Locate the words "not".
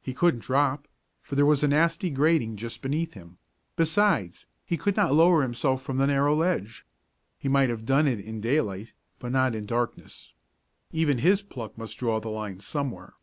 4.96-5.12, 9.32-9.56